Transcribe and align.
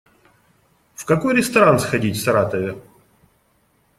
В 0.95 1.05
какой 1.05 1.35
ресторан 1.35 1.77
сходить 1.79 2.17
в 2.17 2.23
Саратове? 2.23 2.75